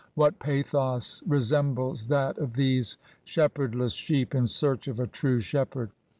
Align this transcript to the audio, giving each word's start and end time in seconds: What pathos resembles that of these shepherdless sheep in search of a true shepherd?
What 0.15 0.39
pathos 0.39 1.21
resembles 1.27 2.07
that 2.07 2.35
of 2.39 2.55
these 2.55 2.97
shepherdless 3.23 3.93
sheep 3.93 4.33
in 4.33 4.47
search 4.47 4.87
of 4.87 4.99
a 4.99 5.05
true 5.05 5.39
shepherd? 5.39 5.91